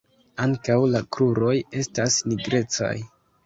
[0.45, 1.53] Ankaŭ la kruroj
[1.85, 2.95] estas nigrecaj.